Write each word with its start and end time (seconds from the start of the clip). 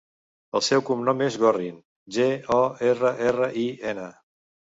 El 0.59 0.61
seu 0.67 0.81
cognom 0.87 1.21
és 1.25 1.37
Gorrin: 1.43 1.75
ge, 2.17 2.25
o, 2.57 2.59
erra, 2.93 3.13
erra, 3.29 3.53
i, 3.67 3.69
ena. 3.95 4.09